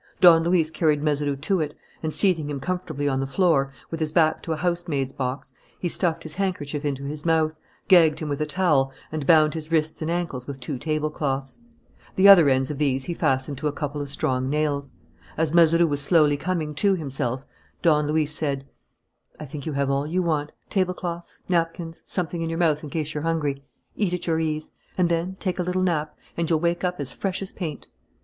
[0.19, 4.11] Don Luis carried Mazeroux to it, and, seating him comfortably on the floor, with his
[4.11, 7.53] back to a housemaid's box, he stuffed his handkerchief into his mouth,
[7.87, 11.59] gagged him with a towel, and bound his wrists and ankles with two tablecloths.
[12.15, 14.91] The other ends of these he fastened to a couple of strong nails.
[15.37, 17.45] As Mazeroux was slowly coming to himself,
[17.83, 18.65] Don Luis said:
[19.39, 20.51] "I think you have all you want.
[20.71, 23.63] Tablecloths napkins something in your mouth in case you're hungry.
[23.95, 24.71] Eat at your ease.
[24.97, 27.85] And then take a little nap, and you'll wake up as fresh as paint."